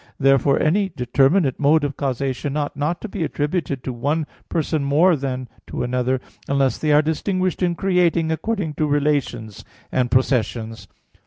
Therefore 0.19 0.59
any 0.59 0.89
determinate 0.89 1.59
mode 1.59 1.83
of 1.83 1.95
causation 1.95 2.57
ought 2.57 2.75
not 2.75 3.01
to 3.01 3.07
be 3.07 3.23
attributed 3.23 3.83
to 3.83 3.93
one 3.93 4.25
Person 4.49 4.83
more 4.83 5.15
than 5.15 5.47
to 5.67 5.83
another, 5.83 6.19
unless 6.47 6.79
they 6.79 6.91
are 6.91 7.03
distinguished 7.03 7.61
in 7.61 7.75
creating 7.75 8.31
according 8.31 8.73
to 8.77 8.87
relations 8.87 9.63
and 9.91 10.09
processions. 10.09 10.87